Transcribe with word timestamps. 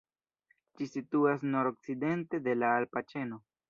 Ĝi 0.79 0.87
situas 0.93 1.47
nord-okcidente 1.51 2.45
de 2.51 2.61
la 2.63 2.77
alpa 2.83 3.09
ĉeno. 3.15 3.45